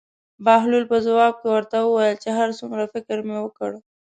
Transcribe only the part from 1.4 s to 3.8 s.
کې ورته وویل چې هر څومره فکر مې وکړ.